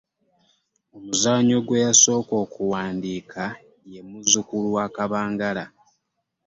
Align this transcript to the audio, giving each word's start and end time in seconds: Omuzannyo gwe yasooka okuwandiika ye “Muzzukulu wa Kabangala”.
Omuzannyo 0.95 1.57
gwe 1.65 1.83
yasooka 1.85 2.33
okuwandiika 2.45 3.43
ye 3.91 4.01
“Muzzukulu 4.09 4.67
wa 4.75 4.85
Kabangala”. 4.95 5.65